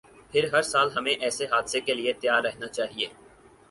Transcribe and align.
پھر 0.31 0.43
ہرسال 0.53 0.87
ہمیں 0.95 1.11
ایسے 1.13 1.45
حادثے 1.45 1.79
کے 1.81 1.93
لیے 1.93 2.13
تیار 2.21 2.41
رہنا 2.43 2.67
چاہیے۔ 2.67 3.07